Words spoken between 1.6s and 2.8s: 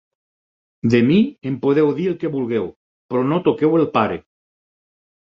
podeu dir el que vulgueu,